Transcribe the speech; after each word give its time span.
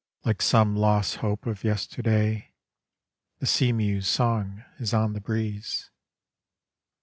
Like 0.25 0.41
some 0.41 0.75
lost 0.75 1.17
hope 1.17 1.45
of 1.45 1.63
yesterday. 1.63 2.55
The 3.37 3.45
eea 3.45 3.71
mew's 3.75 4.07
song 4.07 4.63
is 4.79 4.95
on 4.95 5.13
the 5.13 5.21
breeze. 5.21 5.91